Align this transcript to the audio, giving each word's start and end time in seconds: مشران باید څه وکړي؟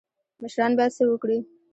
مشران 0.41 0.71
باید 0.77 0.91
څه 0.97 1.03
وکړي؟ 1.07 1.37